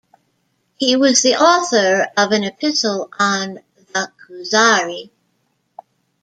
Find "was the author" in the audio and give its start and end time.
0.95-2.07